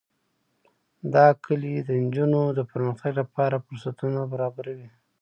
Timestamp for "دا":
1.13-1.27